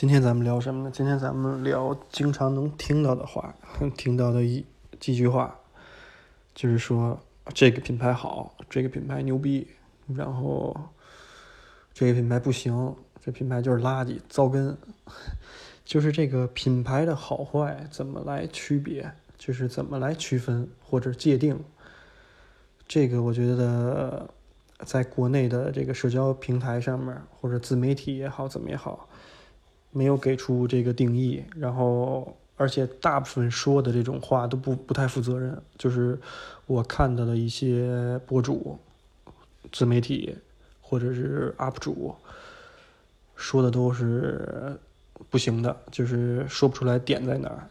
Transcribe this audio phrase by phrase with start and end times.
[0.00, 0.90] 今天咱们聊什么呢？
[0.90, 3.54] 今天咱们聊经常能听到的话，
[3.98, 4.64] 听到的一
[4.98, 5.54] 几句话，
[6.54, 7.20] 就是说
[7.52, 9.68] 这个品牌好，这个品牌牛逼，
[10.14, 10.74] 然后
[11.92, 14.74] 这个品牌不行，这品牌就是垃圾、糟根。
[15.84, 19.12] 就是这个品牌的好坏怎么来区别？
[19.36, 21.62] 就是怎么来区分或者界定？
[22.88, 24.30] 这个我觉得，
[24.78, 29.06] 在国内的这个社交平台上面，或者自媒体也好，怎么也好。
[29.92, 36.18] 没有给出这个定义，然后而且大部分说的这种话都不不太负责任，就是
[36.66, 38.78] 我看到的一些博主、
[39.72, 40.36] 自媒体
[40.80, 42.14] 或者是 UP 主
[43.34, 44.78] 说的都是
[45.28, 47.66] 不行的，就是说不出来点在哪儿。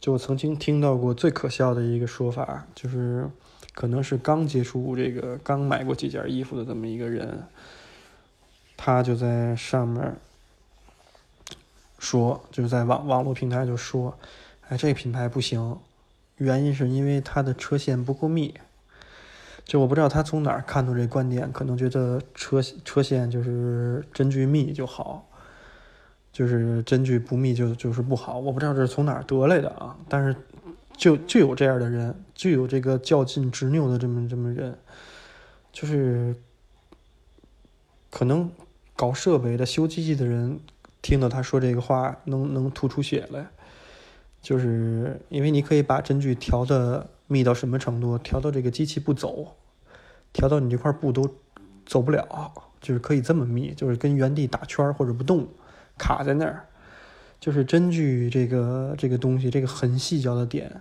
[0.00, 3.28] 就我曾经听到过最可笑的一个说法，就是
[3.74, 7.42] 可能是刚接触这个、刚买过几件衣服的这么一个人，
[8.76, 10.16] 他就在上面。
[12.04, 14.14] 说就是在网网络平台就说，
[14.68, 15.78] 哎，这个品牌不行，
[16.36, 18.54] 原因是因为它的车线不够密。
[19.64, 25.26] 就我不知道他从哪儿看到这观点，可能觉得车车线就是针距密就好，
[26.30, 28.38] 就是针距不密就就是不好。
[28.38, 30.36] 我不知道这是从哪儿得来的啊，但是
[30.98, 34.76] 就就有这样的人，就有这个较劲执拗的这么这么人，
[35.72, 36.36] 就是
[38.10, 38.52] 可能
[38.94, 40.60] 搞设备的、修机器的人。
[41.04, 43.46] 听到他说这个话，能能吐出血来，
[44.40, 49.54] 就是因为你可以把针距调的密到什么程度，调到这个机器不走，
[50.32, 51.28] 调到你这块布都
[51.84, 55.46] 走不了，就是可以这么密，就是跟原地打圈或者不动，
[55.98, 56.64] 卡在那儿，
[57.38, 60.80] 就是针距这个这个东西，这个很细小的点，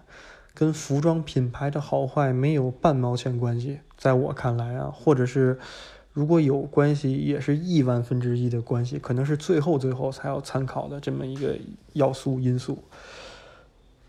[0.53, 5.59] 跟服装品牌的好坏没有半毛钱关系，在我看来啊，或者是。
[6.13, 11.57] 如果有关系，也是亿万分之一的关系，可能是最后最后才要参考的这么一个
[11.93, 12.83] 要素因素。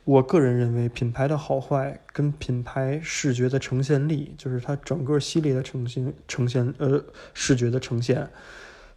[0.04, 8.28] 我个人认为，品牌的好坏跟品牌视觉的呈现力，就是它整个系列的呈现呈现呃视觉的呈现，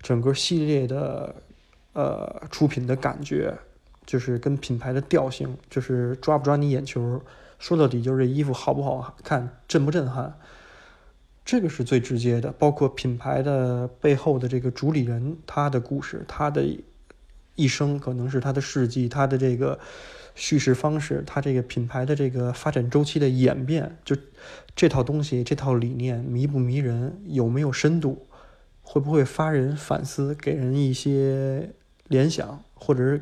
[0.01, 1.33] 整个系列的
[1.93, 3.57] 呃出品的感觉，
[4.05, 7.21] 就是跟品牌的调性，就是抓不抓你眼球。
[7.57, 10.37] 说到底，就是这衣服好不好看，震不震撼。
[11.47, 16.61] 这个是最直接的，包括品牌的背后的这个主理人，他的故事，他的
[17.55, 19.79] 一生，可能是他的事迹，他的这个
[20.35, 24.13] 叙事方式，他这个品牌的这个发展周期的演变，就
[24.75, 28.27] 这套东西，这套理念迷不迷人，有没有深度，
[28.81, 31.71] 会不会发人反思，给人一些
[32.09, 33.21] 联想，或者是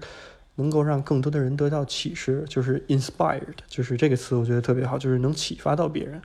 [0.55, 6.19] 能够让更多的人得到启示，就是 inspired，就是这个词，我觉得特别好，就是能启发到别人。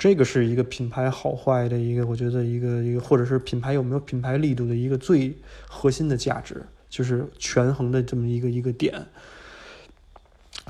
[0.00, 5.36] 这个是一个品牌好坏的一个，我觉得一个一个，或者是品牌有没有品牌力度的一个最
[5.68, 9.06] 核心的价值，就是权衡的这么一个一个点。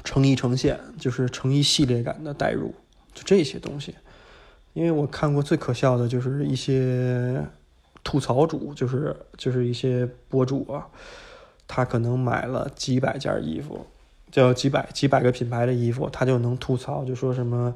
[0.02, 2.74] 成衣呈现就是成衣系列感的代入，
[3.14, 3.94] 就这些东西。
[4.72, 7.40] 因为我看过最可笑的就是一些
[8.02, 10.88] 吐槽主，就是就是一些博主啊，
[11.68, 13.86] 他可能买了几百件衣服，
[14.32, 17.72] 叫几百几百个品牌的衣服，他就能吐槽，就说什么。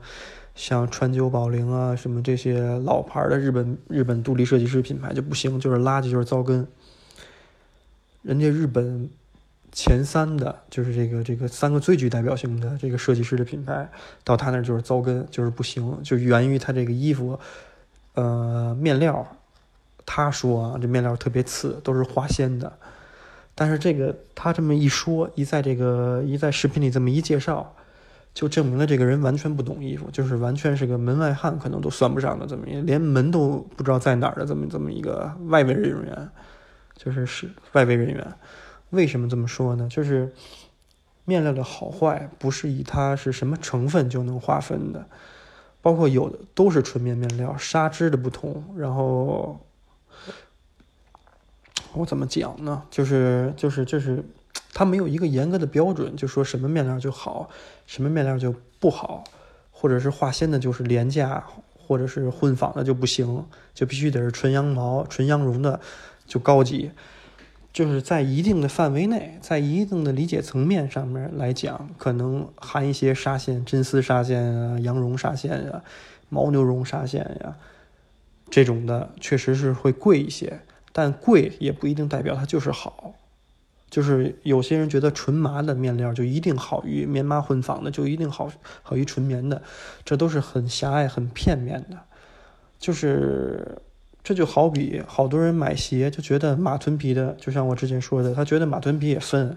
[0.54, 6.66] 像川久保玲啊，什么这些老牌的日本日本独立设计师品牌就不行，就是垃圾，就是糟根。
[8.22, 9.10] 人家日本
[9.72, 13.90] 前三的，就是这个这个三个最具代表性的这个设计师的品牌，
[14.22, 17.38] 到他那就是糟根，就是不行，就源于他这个衣服，
[18.14, 19.26] 呃，面料。
[20.06, 22.72] 他说啊，这面料特别次，都是花仙的。
[23.54, 27.74] 但是这个他这么一说，一在这个一在视频里这么一介绍。
[28.34, 36.28] 就证明了这个人完全不懂衣服，就是完全是个门外汉，可能都算不上的这么一连门都不知道在哪儿的这么这么一个外围人员，
[36.96, 38.34] 就是是外围人员。
[38.90, 39.86] 为什么这么说呢？
[39.88, 40.32] 就是
[41.24, 45.06] 面料的好坏不是以它是什么成分就能划分的，
[45.80, 48.64] 包括有的都是纯棉面料，纱织的不同。
[48.76, 49.60] 然后
[51.92, 52.82] 我怎么讲呢？
[52.90, 54.24] 就是就是就是。
[54.76, 57.48] 它没有一个严格的标准，就说什么面料就好，
[57.86, 59.24] 什么面料就不好，
[59.70, 61.44] 或者是化纤的就是廉价，
[61.76, 65.80] 或者是混纺的就不行，就必须得是纯羊毛、纯羊绒的
[66.26, 66.90] 就高级。
[67.72, 75.82] 就是在一定的范围内，在一定的理解层面上面来讲，可能含一些纱线、真丝纱线啊、羊绒纱线呀、
[76.30, 77.56] 牦牛绒纱线呀，
[78.48, 80.60] 这种的确实是会贵一些，
[80.92, 83.14] 但贵也不一定代表它就是好。
[83.94, 88.50] 就是有些人觉得纯麻的面料就一定好于棉麻混纺的，就一定好
[88.82, 89.62] 好于纯棉的，
[90.04, 91.96] 这都是很狭隘、很片面的。
[92.76, 93.78] 就是
[94.24, 99.56] 这就好比好多人买鞋就觉得马臀皮的，就像我之前说的，他觉得马臀皮也分。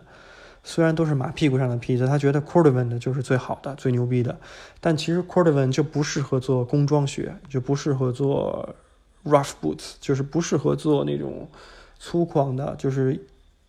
[0.64, 4.38] 虽然都是马屁股上的皮子，他觉得 Cordovan 的就是最好的、最牛逼的，
[4.80, 8.76] 但其实 Cordovan 就不适合做工装靴，就不适合做
[9.24, 11.50] rough boots，就是不适合做那种
[11.98, 13.20] 粗犷的，就是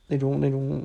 [0.08, 0.84] 那种那种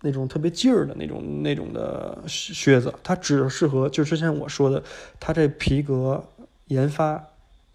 [0.00, 2.94] 那种特别劲儿的那种那种的靴子。
[3.02, 4.82] 它只适合，就之前我说的，
[5.18, 6.24] 它这皮革
[6.66, 7.22] 研发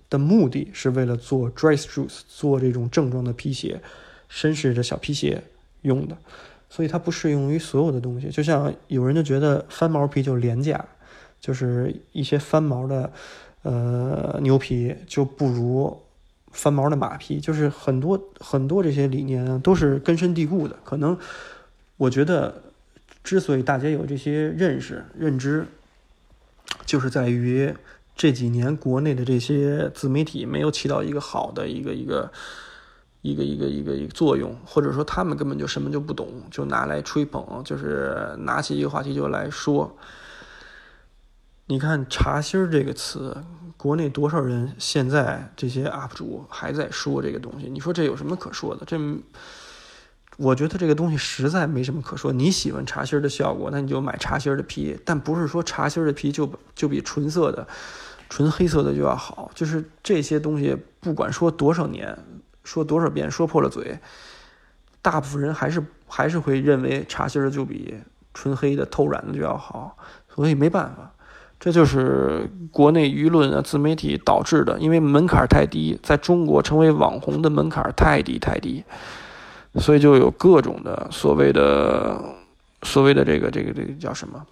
[0.09, 3.81] 的目的是为了做 dress shoes，做这种正装的皮鞋、
[4.31, 5.44] 绅士的小皮鞋
[5.81, 6.18] 用的。
[6.69, 10.85] 所以它不适用于所有的东西，就像有人就觉得翻毛皮就廉价，
[11.38, 13.12] 就是一些翻毛的，
[13.63, 16.01] 呃，牛皮就不如
[16.51, 20.75] 翻毛的马屁，就是很多很多这些理念啊都是根深蒂固的。
[20.83, 21.18] 可能
[21.98, 22.62] 我觉得，
[23.24, 25.65] 之所以大家有这些认识认知，
[26.86, 27.74] 就是在于
[28.15, 32.31] 这几年国内的这些自媒体没有起到一个好的一个一个。
[33.24, 39.95] 一个一个一个一个作用，或者说他们根本就什么就不懂，就拿来吹捧，就是拿起一个话题就来说。
[41.71, 43.45] 你看“茶芯儿”这个词，
[43.77, 47.69] 国内多少人现在这些 UP 主还在说这个东西？
[47.69, 48.83] 你说这有什么可说的？
[48.85, 49.00] 这，
[50.35, 52.33] 我觉得这个东西实在没什么可说。
[52.33, 57.65] 你喜欢茶芯儿的效果，那你就买茶芯儿的皮，但不是说茶芯儿的皮就就比纯色的、
[58.27, 59.50] 纯黑色的就要好。
[59.56, 62.18] 就是这些东西，不管说多少年。
[62.65, 63.97] 说多少遍，说破了嘴，
[65.01, 67.95] 大部分人还是还是会认为茶芯儿就比
[68.35, 69.97] 纯黑的透染的就要好，
[70.35, 71.12] 所以没办法，
[71.63, 78.84] 这就是国内舆论啊、自媒体导致的，因为门槛太低，在中国成为网红的门槛太低太低，
[79.75, 82.19] 所以就有各种的所谓的
[82.81, 84.44] 所谓的这个这个这个叫什么？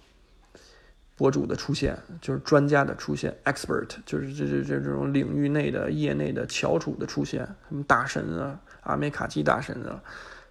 [1.16, 10.00] 博主的出现就是专家的出现，expert 就是这这这这种领域内的业内的翘楚的出现，什么大神啊，阿美卡基大神啊。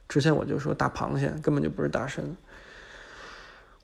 [0.09, 2.35] 之前我就说大螃蟹根本就不是大神。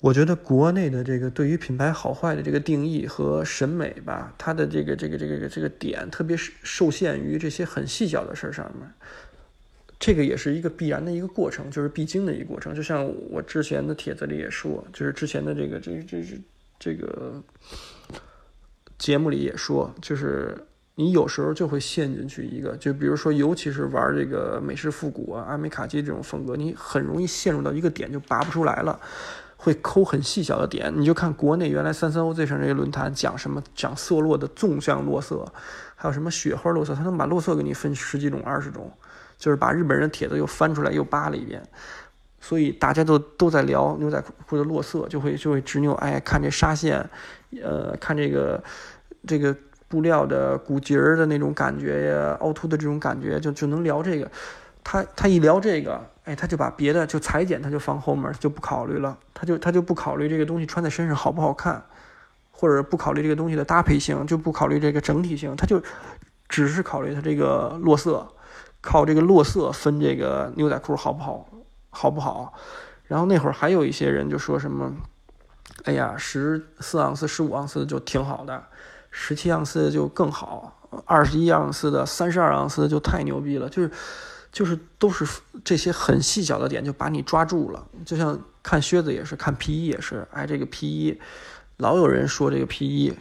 [0.06, 8.88] 我觉得国内的这个对于品牌好坏的这个定义和审美吧，它的这个这个这个这个点，特别是受限于这些很细小的事儿上面。
[9.98, 12.76] 这个也是一个必然的一个过程，就是必经的一个过程。
[12.76, 16.40] 就像我之前的帖子里也说，就是之前的这个这这这。
[16.78, 17.42] 这个
[18.98, 20.56] 节目里也说，就是
[20.96, 29.00] 你有时候就会陷进去一个，就比如说，尤其是玩这个美式复古啊、阿美卡基这种风格，你很容易陷入到一个点就拔不出来了，
[29.66, 30.94] 会抠很细小的点。
[30.96, 35.44] 你就看国内原来三三 OZ 上这些论坛讲什么，讲色落的纵向落色，
[35.96, 38.92] 还有什么雪花落色，他能把落色给你分十几种、二十种，
[39.40, 41.64] 就是把日本人的帖子又翻出来又扒了一遍。
[42.40, 47.10] 所以大家都都在聊牛仔裤的落色，就会就会执拗，哎，看这纱线，
[47.64, 48.64] 呃，看这个
[49.26, 49.56] 这个
[49.88, 54.30] 布料的骨节儿的那种感觉呀，凹凸的这种感觉，就就能聊这个。
[54.84, 59.18] 他他一聊这个，哎，他就把别的就裁剪，他就放后面，就不考虑了。
[59.34, 61.84] 他就他就不考虑这个东西穿在身上好不好看，
[62.52, 65.82] 或者不考虑这个东西的搭配性，就不考虑这个整体性，他就
[66.50, 68.28] 只是考虑它这个落色，
[68.82, 71.48] 靠这个落色分这个牛仔裤好不好。
[71.98, 72.54] 好不好？
[73.06, 74.92] 然后那会儿还有一些人就说什么
[75.86, 78.62] ：“哎呀，十四盎司、十五盎司就挺好的，
[79.12, 83.90] 十七盎司就更好，二十一盎司的、三十二盎司就太牛逼了。”就是，
[84.56, 85.28] 就是都是
[85.66, 87.88] 这些很细小的点就把你抓住了。
[88.06, 90.26] 就像看靴子也是，看皮衣也是。
[90.32, 91.20] 哎，这个皮衣，
[91.76, 93.14] 老有人说这个皮衣，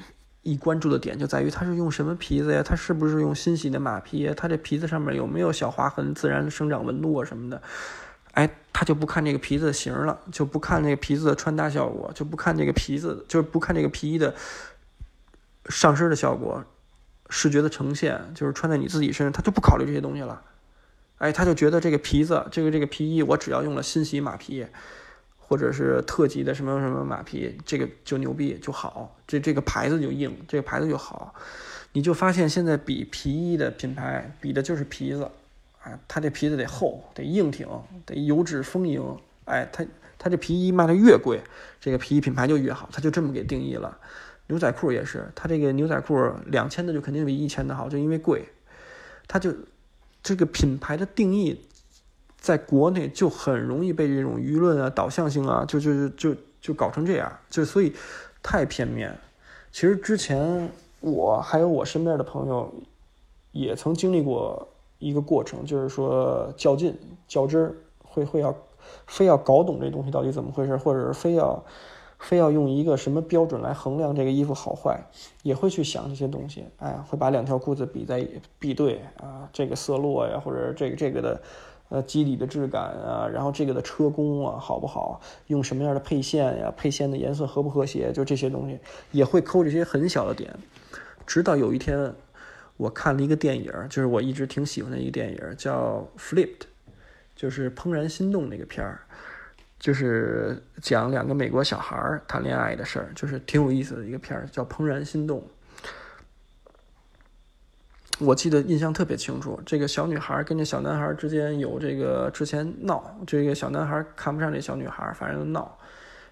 [0.42, 2.62] 一关注的点就在于它是用什么皮子呀？
[2.64, 4.32] 它是不是用新洗的马皮？
[4.36, 7.60] 它这皮子上面有没有小划痕、自然生长纹路啊什么的？
[8.34, 14.32] 哎，他就不看这个皮子的型了，就不看那个皮子的穿搭效果，就不看这个皮子，就是不看这个皮衣的
[15.68, 16.62] 上身的效果，
[17.28, 20.40] 视觉的呈现，就是穿在你自己身上，他就不考虑这些东西了。
[21.24, 24.66] 哎，他就觉得这个皮子，这个这个皮衣，我只要用了新洗马皮，
[25.38, 31.34] 或者是特级的什么什么马皮，这个就牛逼就好，这这个牌子就硬，这个牌子就好。
[31.92, 35.30] 你就发现现在比皮衣的品牌比的就是皮子。
[35.82, 37.66] 啊，它这皮子得厚，得硬挺，
[38.04, 39.02] 得油脂丰盈。
[39.46, 39.82] 哎，它
[40.18, 41.40] 它这皮衣卖的越贵，
[41.80, 43.96] 这个皮衣品牌就越好，它就这么给定义了。
[44.48, 48.46] 牛仔裤也是，它这个牛仔裤两千的就肯定比一千的好，就因为贵。
[49.26, 49.54] 它就
[50.24, 51.60] 这个品牌的定义，
[52.36, 57.94] 在国内就很容易被这种舆论啊、导向性啊，就就就就就搞成这样，就所以
[58.42, 59.16] 太片面。
[59.70, 60.68] 其实之前
[61.00, 62.74] 我还有我身边的朋友，
[63.52, 64.66] 也曾经历过。
[65.00, 66.96] 一个过程就是说较劲、
[67.28, 68.56] 较真，会会要
[69.06, 71.62] 非要搞懂这东西到底怎么回事，或者是非要
[72.24, 75.00] 非要用一个什么标准来衡量这个衣服好坏，
[75.44, 76.64] 也会去想这些东西。
[76.78, 78.26] 哎，会把两条裤子比在
[78.58, 81.40] 比对啊，这个色落呀，或者这个这个的。
[81.90, 85.20] 呃，基底的质感啊，然后这个的车工啊，好不好？
[85.48, 86.72] 用什么样的配线呀？
[86.74, 88.10] 配线的颜色和不和谐？
[88.10, 88.78] 就这些东西
[89.12, 90.52] 也会抠这些很小的点。
[91.26, 92.12] 直到有一天，
[92.78, 96.46] 我看了一个电影，就是我一直挺喜欢的一个电影，叫《Flipped》，
[97.36, 99.02] 就是《怦然心动》那个片儿，
[99.78, 105.40] 就是讲两个美国小孩谈恋爱的事儿，就是挺有意思的一个片儿，叫《怦然心动》。
[108.20, 115.76] 我记得印象特别清楚，这个小女孩跟这小男孩之间有这个之前闹，这个小男孩看不上这小女孩，反正闹，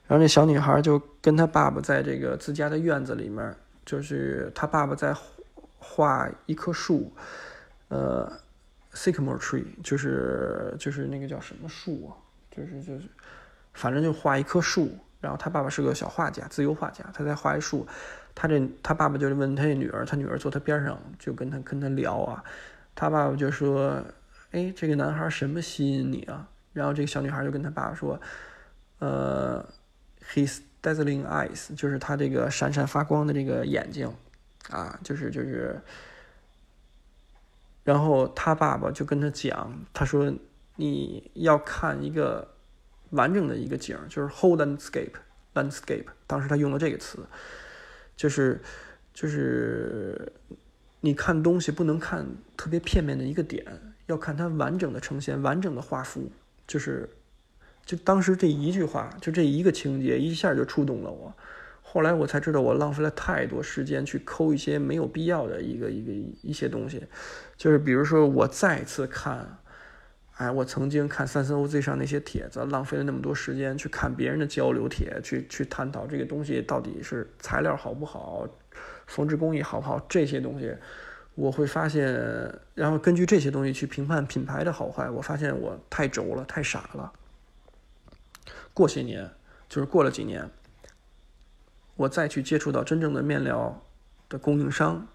[0.06, 3.52] 然后这小女孩就跟他爸爸在这个自家的院子里面，
[3.84, 5.12] 就是他爸爸在
[5.80, 7.12] 画一棵树，
[7.88, 8.32] 呃
[8.94, 12.14] ，sycamore tree，就是就是那个叫什么树啊，
[12.54, 13.08] 就是就是，
[13.72, 17.86] 反正就画一棵树，然后他爸爸是个小画家，自由画家，他在画一树。
[18.34, 22.42] 他这他爸爸就问他这女儿，他女儿坐他边上就跟他跟他聊啊，
[22.94, 24.02] 他爸爸就说
[24.52, 28.18] ：“哎，这个男孩什么吸引你啊？”然后这个小女孩就跟他爸爸说
[29.00, 29.62] ：“呃
[30.32, 34.10] ，his dazzling eyes，就是他这个闪闪发光的这个眼睛，
[34.70, 35.78] 啊，就是就是。”
[37.84, 40.32] 然后他爸爸就跟他讲，他说
[40.82, 42.54] ：“你要看一个
[43.10, 46.06] 完整的一个景，就是 whole landscape，landscape。
[46.26, 47.18] 当时他用了这个词。”
[48.14, 48.60] 就是，
[49.14, 50.32] 就是，
[51.00, 53.64] 你看东西不能看特别片面的一个点，
[54.06, 56.30] 要看它完整的呈现，完整的画幅。
[56.66, 57.08] 就是，
[57.86, 61.34] 就当时这一句话，就这一个情节，一下就触动了我。
[61.80, 66.12] 后来我才知道，我浪费了太多时间去抠一些没有必要的一个一个
[66.42, 67.02] 一些东西。
[67.56, 69.58] 就是比如说，我再次看。
[70.42, 78.44] 哎，我曾经看三三 OZ 上那些帖子，浪费了那么多时间去看别人的交流帖，去去探讨这个东西到底是材料好不好，
[79.06, 80.74] 缝制工艺好不好，这些东西，
[81.36, 82.12] 我会发现，
[82.74, 87.12] 然后根据这些东西去评判品牌的好坏，我发现我太轴了，太傻了。
[88.74, 89.30] 过些年，
[89.68, 90.50] 就是过了几年，
[91.94, 93.80] 我再去接触到真正的面料
[94.28, 95.06] 的供应商，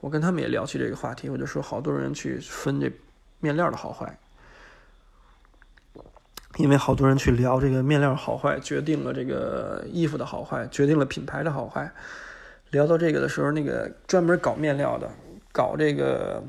[0.00, 2.92] 我跟他们也聊起这个话题，我就说好多人去分这
[3.40, 4.18] 面料的好坏。
[6.58, 11.90] 因为好多人去聊这个面料好坏，决定了这个衣服的好坏，决定了品牌的好坏。
[12.70, 15.08] 聊到这个的时候，那个专门搞面料的，
[15.52, 16.42] 搞这个，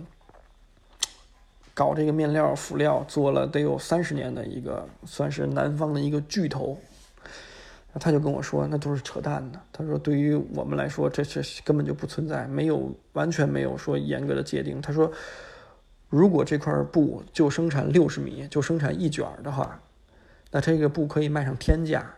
[1.73, 6.77] 搞这个面料辅料做了得有三十年的一个，算是南方的一个巨头。
[7.99, 9.59] 他就跟我说，那都是扯淡的。
[9.73, 14.79] 他说，对于我们来说，这这根本就不存在，没有完全没有说严格的界定。
[14.81, 15.11] 他说，
[16.07, 19.79] 如果这块布就生产六十米，就生产一卷的话。
[20.51, 22.16] 那这个布可以卖上天价，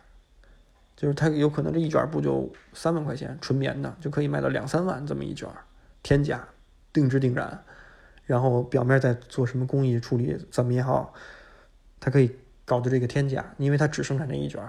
[0.96, 5.48] 就是它有可能这一卷布就三万块钱，纯棉的就可以卖到两三万这么一卷，
[6.02, 6.46] 天价，
[6.92, 7.64] 定制定染，
[8.24, 11.12] 然后表面再做什么工艺处理怎么也好，
[11.98, 14.62] 它可以搞的这个天价，因为它只生产这一卷。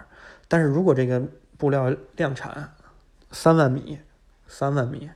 [0.47, 1.21] 但是如果这个
[1.57, 2.73] 布料量产
[3.31, 3.99] 三万米，
[4.47, 5.11] 三万米，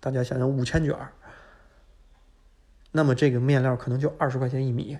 [0.00, 0.94] 大家想想五千卷，
[2.92, 4.98] 那么这个面料可能就二十块钱一米，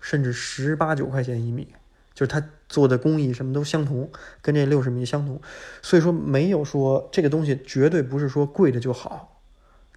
[0.00, 1.74] 甚至十八九块钱一米。
[2.14, 4.10] 就是他做的工艺什么都相同，
[4.42, 5.40] 跟这六十米相同，
[5.80, 9.40] 所以说没有说这个东西绝对不是说贵的就好，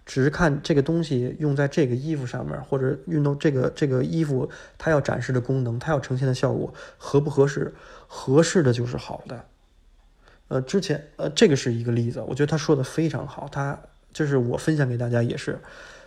[0.06, 7.74] 只是看这个东西用在这个衣服上面，或者运动这个这个衣服它要展示的功能，它要呈现的效果合不合适，
[8.06, 9.44] 合适的就是好的。
[10.48, 13.78] 呃，之前呃这个是一个例子，我觉得他说的非常好，他
[14.12, 15.58] 就是我分享给大家也是，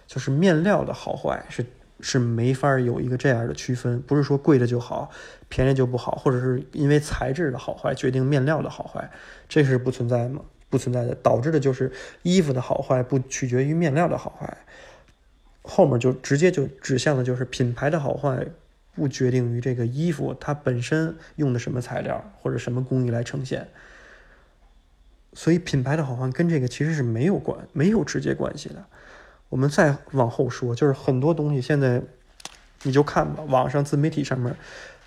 [0.07, 1.65] 就是面料的好坏是。
[1.99, 5.09] 是没法有一个这样的区分，不是说贵的就好，
[5.49, 9.09] 便宜就不好，或者是因为材质的好坏决定面料的好坏，
[9.49, 10.41] 这是不存在吗？
[10.69, 11.91] 不存在的，导致的就是
[12.23, 14.57] 衣服的好坏不取决于面料的好坏，
[15.61, 18.45] 后面就直接就指向的就是品牌的好坏
[18.93, 23.69] 不决定于这个衣服它本身用的什么材料或者什么工艺来呈现，
[25.33, 28.85] 所以品牌的好坏跟这个其实是没有关没有直接关系的。
[29.49, 32.01] 我们再往后说，就是很多东西现在，
[32.83, 34.55] 你就看吧，网上自媒体上面，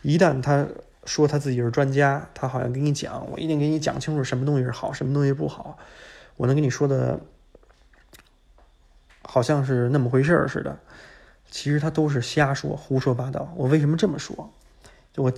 [0.02, 0.66] 一旦他
[1.04, 5.78] 说他自己是专家，他好像给你讲，我一定给你讲清楚什么东西是好，什么东西不好，
[6.37, 7.20] 我能跟你说的，
[9.23, 10.78] 好像是那么回事似的，
[11.50, 13.52] 其实他都是瞎说，胡说八道。
[13.56, 14.50] 我为什么这么说？
[15.12, 15.32] 就我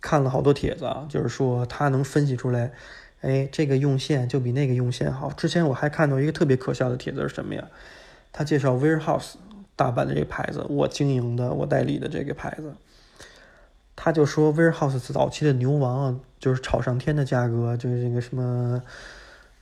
[0.00, 2.72] 看了好多帖子啊，就是说他能分析出来，
[3.20, 5.30] 哎，这个用线就比那个用线好。
[5.30, 7.68] 之前我还看到一个特别可笑的帖子是什么呀？
[8.32, 9.34] 他介绍 Warehouse
[9.76, 12.72] 大阪的这个牌子，我经营的、我代理的这个牌子，
[13.94, 18.82] 他就说 Warehouse 早期的牛王啊，就是炒上天的价格，就是这个什么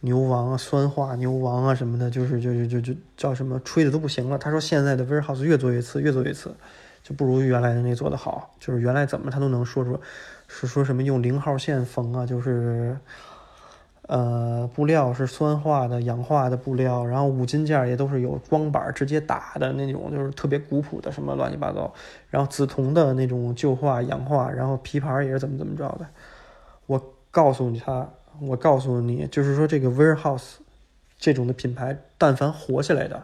[0.00, 4.38] 牛王啊、酸化牛王啊什么的，就是就是就就叫什么吹的都不行了。
[4.38, 6.54] 他说现在的 Warehouse 越做越次，越做越次，
[7.02, 8.54] 就不如原来的那做的好。
[8.60, 10.00] 就是原来怎么他都能说出，
[10.46, 12.96] 是说什么用零号线缝啊，就是。
[14.10, 21.94] 呃，布料是酸化的、氧化的布料，然后五金件也都是有光板直接打的那种，就是特别古朴的什么乱七八糟。
[22.28, 26.04] 然后紫铜的那种旧化、氧化，然后皮牌也是怎么怎么着的。
[26.86, 27.00] 我
[27.30, 30.54] 告诉你他，我告诉你，就是说这个 Warehouse
[31.16, 33.22] 这种的品牌，但凡活下来的，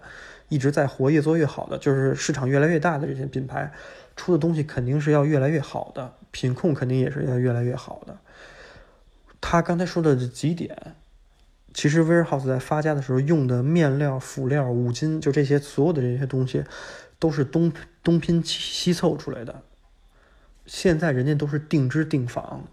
[0.49, 3.73] 一直在活，越做越好的，就是市场越来越大的这些品牌，
[4.15, 8.17] 出的东西肯定是要越来越好的，品控肯定也是要越来越好的。
[9.49, 10.97] 他刚才说的几点，
[11.73, 16.65] 其实 Warehouse 在发家的时候用的面料、辅料、五金，就这些所有的这些东西，
[17.21, 17.73] 都是东
[18.03, 19.63] 东拼西凑出来的。
[20.67, 22.65] 现在人家都是定制定仿、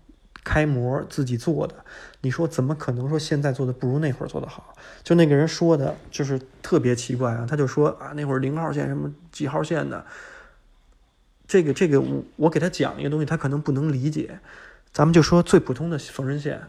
[0.44, 1.86] 开模自己做的，
[2.22, 4.76] 你说怎么可能说现在做的不如那会儿做的好？
[5.04, 7.46] 就那个人说的，就是特别奇怪啊！
[7.48, 10.04] 他就说啊，那会儿零号线什么几号线的，
[11.48, 14.40] 这个这个我我给他讲一个东西，他可能不能理解。
[14.94, 16.62] 咱们就说最普通的缝纫线，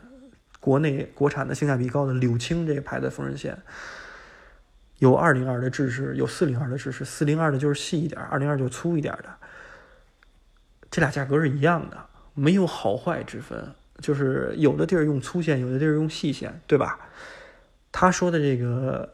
[0.58, 3.56] 国内国产的性价比高的柳青这个牌的缝纫线，
[4.98, 9.24] 有二零二的制式，有四零二的制式，四零二的就是细一点，二零二就粗一点的。
[10.90, 11.96] 这俩价格是一样的，
[12.32, 16.98] 没有好坏之分，就是有的地儿用粗线，有的地儿用细线，对吧？
[17.92, 19.08] 他说的这个。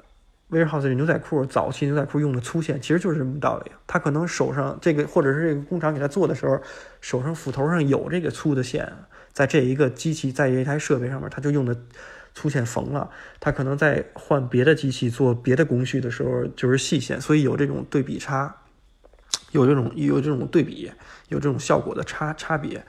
[0.51, 3.71] Warehouse 这牛仔裤，早期牛仔裤用的粗线，其实就是这么道理。
[3.87, 6.61] 他可能手上这个，或者是这个工厂给他做的时候，
[7.01, 8.93] 手上斧头上有这个粗的线，
[9.33, 11.77] 在这一个机器，在一台设备上面，他就用的
[12.35, 13.11] 粗线缝了。
[13.39, 18.57] 他可能在换别的机器做别的工序的时候，就是细线，所以有这种对比差，
[19.53, 20.91] 有这种有这种对比，
[21.29, 22.85] 有这种效果的差差别。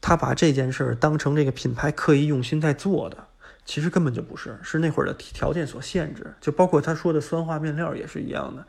[0.00, 3.28] 他把这件事儿当成这个品牌刻意用心在做的。
[3.64, 6.34] 其实根本就不是，是那会儿的条件所限制。
[6.40, 8.66] 就包括他说的酸化面料也是一样的，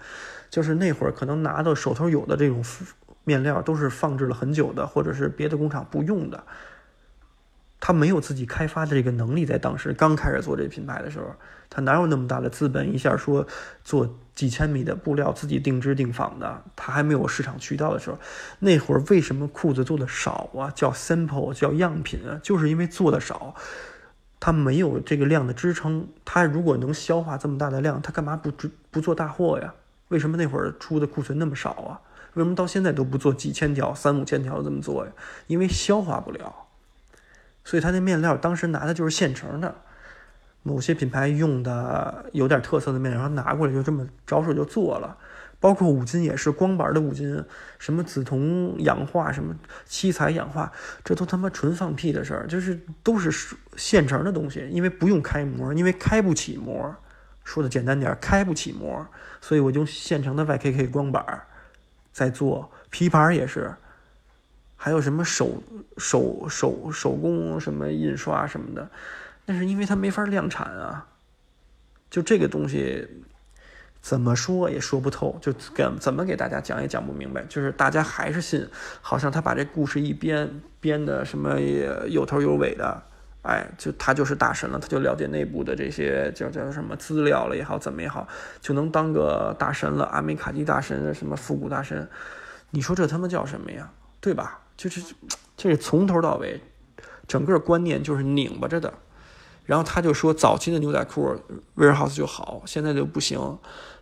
[0.50, 2.63] 就是那会儿可能拿到手头有的这种
[3.23, 6.43] 面料都是放置了很久的，或者是别的工厂不用的。
[7.79, 11.36] 他没有自己开发的这个能力，在当时刚开始做这品牌的时候，
[11.69, 13.45] 他哪有那么大的资本，一下说
[13.84, 16.63] 做几千米的布料自己定制定仿的？
[16.77, 18.17] 他还没有市场渠道的时候，
[18.60, 20.71] 那会儿为什么裤子做的少啊？
[20.73, 23.53] 叫 sample，叫样品啊，就是因为做的少。
[24.45, 28.51] 他没有这个量的支撑，他如果能消化这么大的量，他干嘛不
[28.91, 29.73] 不做大货呀？
[30.10, 32.01] 为什么那会儿出的库存那么少啊？
[32.34, 35.12] 为什么到现在都不做几千条、三五千条这么做呀？
[35.47, 36.53] 因为消化不了，
[37.63, 39.75] 所以他那面料当时拿的就是现成的，
[40.62, 45.15] 某些品牌用的有点特色的面料，然后拿过来就这么着手就做了。
[45.63, 47.41] 包括五金也是光板的五金，
[47.80, 50.69] 什么紫铜氧化，什么七彩氧化，
[51.06, 56.93] 这都他妈纯放屁的事儿，就是都是现成的东西，因为不用开模，因为开不起模，
[57.45, 59.08] 说的简单点，开不起模，
[59.39, 61.43] 所以我就现成的 YKK 光板
[62.12, 63.73] 在做，皮盘也是，
[64.76, 65.63] 还有什么手
[65.97, 68.89] 手手手工什么印刷什么的，
[69.45, 71.08] 那是因为它没法量产啊，
[72.10, 73.08] 就这个东西。
[74.03, 78.67] 怎么说也说不透，就怎怎么给大家讲也讲不明白，就是大家还是信，
[79.01, 81.57] 好像他把这故事一编编的什么
[82.09, 83.01] 有头有尾的，
[83.43, 88.27] 哎，就他就是大神了，他就了解内部的这些叫叫什么资料了也好，怎么也好，
[88.59, 92.05] 就能当个大神了，阿美卡基大神，什么复古大神，
[92.71, 93.89] 你说这他妈叫什么呀？
[94.19, 94.59] 对吧？
[94.75, 95.15] 就是
[95.55, 96.59] 这是从头到尾，
[97.25, 98.93] 整个观念就是拧巴着的。
[99.65, 101.36] 然后他就说，早期的牛仔裤
[101.78, 103.58] Warehouse 就好，现在就不行。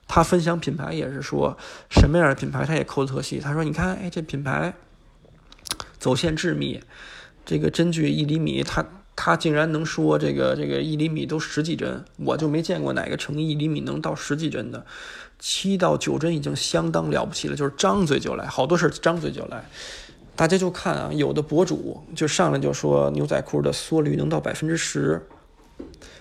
[0.08, 1.58] 他分享品牌也是说，
[1.90, 3.40] 什么样的品牌他也抠的特细。
[3.40, 4.74] 他说：“你看，哎，这品牌
[6.00, 6.82] 走线致密，
[7.46, 14.86] 这个针距一厘米，他他竟然能说这个这个一厘米都十几针，我就没见过哪个成一厘米能到十几针的，
[15.40, 19.64] 七到九针已经相当了不起了，就是张嘴就来，好多事张嘴就来。
[20.36, 25.26] 大家就看啊，有的博主就上来就说牛仔裤的缩率能到百分之十。”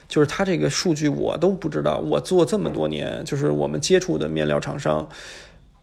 [0.09, 5.09] 就是他这个数据我都不知道，我做这么多年，就是我们接触的面料厂商，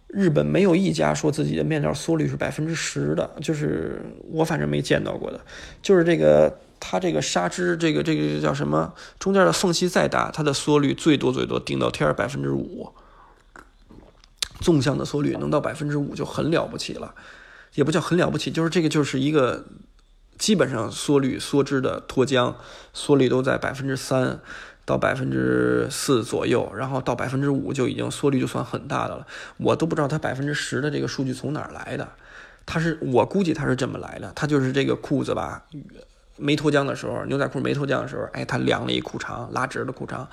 [0.08, 5.40] 日本没有一家说自己的面料缩率是百分之十的，就是我反正没见到过的。
[5.82, 12.90] 就是这个它这个纱织这个这个叫什么，中间的缝隙再大，它的缩率最多最多顶到天儿百分之五，
[14.60, 17.16] 纵向的缩率能到百分之五就很了不起了，
[17.76, 19.66] 也不叫很了不起，就是这个就是一个。
[20.38, 22.56] 基本上缩率缩脂的脱浆，
[22.94, 24.40] 缩率都在百分之三
[24.86, 29.28] 到百分之四左右，然后到百分之五就已经缩率就算很大的了。
[29.58, 32.08] 我都不知道它百分之十的这个数据从哪儿来的。
[32.66, 35.64] 它是我估计它是这么来的，它就是这个裤子吧。
[36.38, 40.28] 没脱缰的时候，牛仔裤没脱缰的时候，哎，他量了一裤长，拉直了裤长，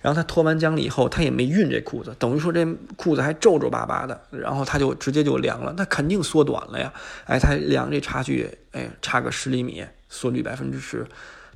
[0.00, 2.64] 然后他脱完缰了以后，他也没熨这裤子，等于说这
[2.96, 6.92] 裤子还皱皱巴巴的，然后他就直接就量了，那肯定缩短了呀，
[7.26, 11.06] 哎，他量这差距，哎，差个十厘米，缩率百分之十，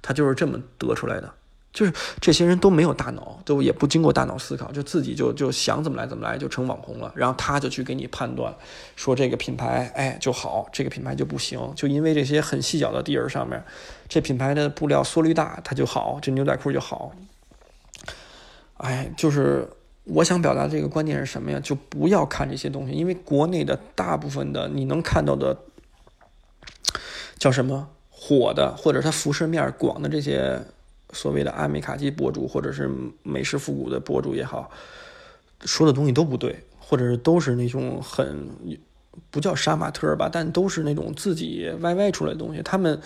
[0.02, 1.33] 他就是这么得出来的。
[1.74, 7.12] 就是这些人都没有大脑，都也不经过大脑思考，就自己就就想怎么来怎么来，就成网红了。
[7.16, 8.54] 然后他就去给你判断，
[8.94, 13.60] 说这个品牌哎就好，这个品牌就不行，就因为这些很细小的地儿上面，
[14.08, 17.10] 这品牌的布料缩率大，它就好，这牛仔裤就好。
[18.76, 19.68] 哎，就是
[20.04, 21.58] 我想表达这个观点是什么呀？
[21.58, 25.58] 就不要看这些东西，因为国内的大部分的你能看到的
[27.37, 30.62] 叫什么火的，或者它辐射面广的这些。
[31.14, 32.90] 所谓的阿美卡基博主，或者是
[33.22, 34.70] 美式复古的博主也好，
[35.64, 38.50] 说的东西都不对，或者是都是那种很
[39.31, 42.61] 不叫杀马特吧，但都是那种自己歪歪出来的东西。
[42.62, 43.00] 他们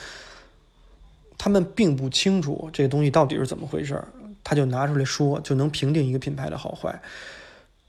[1.37, 4.03] 他们并不清楚这个东西到底是怎么回事
[4.43, 7.01] 他就拿出来说，就能评定一个品牌的好坏。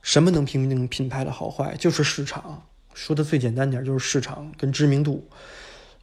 [0.02, 1.76] 什么能评定品牌的好坏？
[1.78, 2.64] 就是市场。
[2.94, 5.26] 说的最简单点，就是市场跟知名度。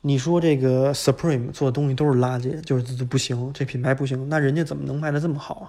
[0.06, 5.66] 你说这个 Supreme 做的东西都是垃圾，就是不行，这品牌不行，那人家怎么能卖的这么好啊？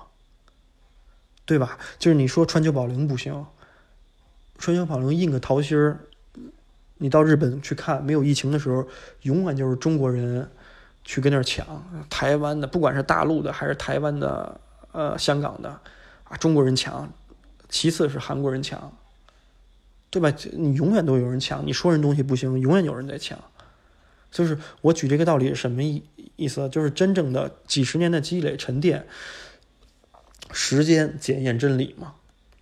[1.44, 1.80] 对吧？
[1.98, 3.48] 就是你说川久保玲不行，
[4.60, 6.02] 川久保玲印个桃心儿，
[7.00, 8.88] 你到日本去看，没有疫情的时候，
[9.24, 10.48] 永远就是中国人
[11.04, 11.66] 去跟那儿抢，
[12.08, 15.70] 台湾的，不管是大陆的还是台湾的，呃，香港的，
[16.26, 17.12] 啊，中国人抢，
[17.70, 18.94] 其次是韩国人抢，
[20.12, 20.32] 对吧？
[20.54, 23.40] 你永远都有人抢，你说人东西不行，永远有人在抢。
[24.32, 26.04] 就是我举这个道理什么意
[26.36, 26.68] 意思？
[26.70, 29.06] 就是真正的几十年的积累沉淀，
[30.52, 32.14] 时间检验真理嘛。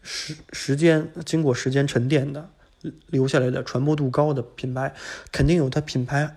[0.02, 2.48] 时时间经过时间沉淀的
[3.08, 4.94] 留下来的传播度高的品牌，
[5.32, 6.36] 肯定有它品牌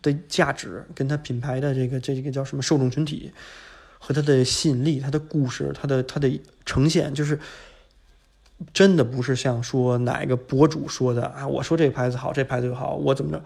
[0.00, 3.30] 的价值，跟它品牌的这个这个叫什么受众群体
[3.98, 7.38] 和它的吸引力、它的故事、它的它的呈现，就是
[8.72, 13.44] 真的不是像说哪个博主说的啊，我说这个牌子好，这牌子就好，我怎么着。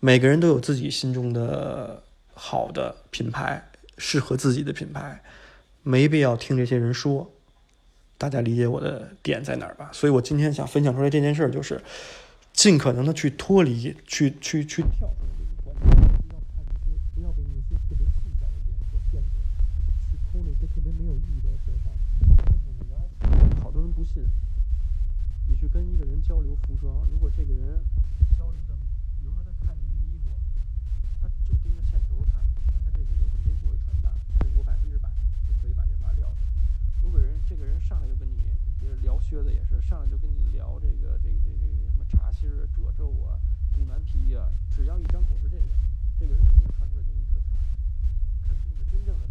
[0.00, 2.02] 每个人都有自己心中的
[2.34, 5.22] 好的品牌，适合自己的品牌，
[5.82, 7.30] 没必要听这些人说。
[8.16, 9.88] 大家理解我的点在哪儿吧？
[9.94, 11.80] 所以我今天想分享出来这件事儿，就是
[12.52, 15.08] 尽可能的去脱离，去去去跳
[38.20, 38.36] 跟你
[38.78, 43.40] 就是聊靴子也是上来就跟你聊这个这个这个什么茶芯儿、褶皱啊、
[43.72, 45.72] 杜兰皮啊，只要一张口是这个，
[46.18, 47.56] 这个人肯定穿出来东西特惨，
[48.46, 48.84] 肯定是。
[48.90, 49.26] 真正的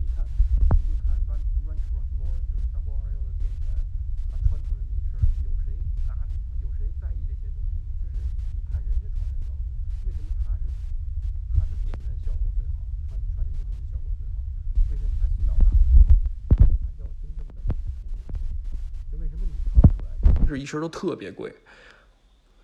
[20.50, 21.54] 是一身都特别贵，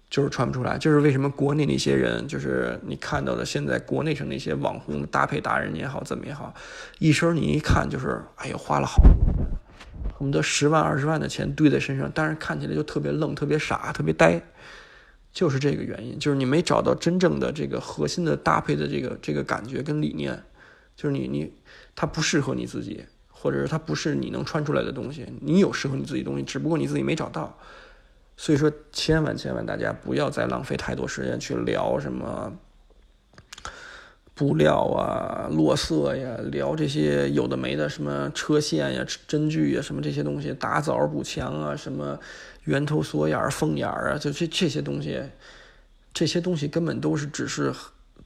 [0.10, 0.78] 就是穿不出来。
[0.78, 6.54] 就是为什么国内那些人，就是你看到的现在国内上那些网红搭配达人也好，怎么也好，
[7.00, 9.02] 一身你一看就是，哎呦，花了好，
[10.18, 14.42] 恨不得十万二十万的钱堆在身上，但是看起来就特别愣、特别傻、特别呆，
[15.32, 16.18] 就是这个原因。
[16.18, 20.44] 就是你没找到真正的这个核心的搭配的这个这个感觉跟理念，
[20.96, 21.54] 就是你你
[21.96, 23.06] 它不适合你自己。
[23.46, 27.56] 或者是它不是你能穿出来的东西，你有适合你自己东西，只不过你自己没找到。
[28.36, 32.52] 所以说，千万千万大家不要再浪费太多时间去聊什么
[34.34, 42.20] 布料啊、落色呀，聊这些有的没的，什么车线呀、针具呀，什么这些东西，打枣补强啊，什么
[42.64, 45.22] 圆头锁眼、凤眼啊，就这这些东西，
[46.12, 47.72] 这些东西根本都是只是。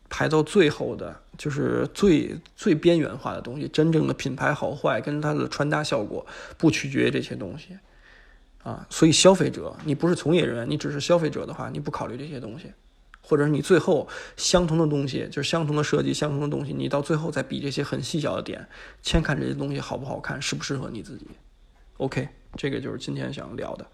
[0.09, 3.67] 排到最后的，就是最最边缘化的东西。
[3.67, 6.25] 真正的品牌好坏跟它的穿搭效果，
[6.57, 7.77] 不取决于这些东西，
[8.63, 12.71] 啊，所以消费者，你不是从业人员，你只是消费者的话，你不考虑这些东西，
[13.21, 18.67] 或者是你最后相同的东西，就是相同的设计，相同的东西，你到最后再比这些很细小的点，
[19.03, 21.27] 先看这些东西好不好看，适不适合你自己。
[21.97, 23.85] OK，这个就是今天想聊的。